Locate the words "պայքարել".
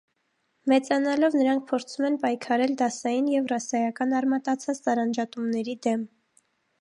2.23-2.73